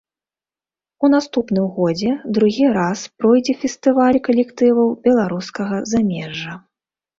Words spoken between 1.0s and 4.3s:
У наступным годзе другі раз пройдзе фестываль